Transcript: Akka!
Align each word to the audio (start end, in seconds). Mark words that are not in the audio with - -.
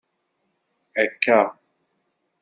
Akka! 1.01 1.39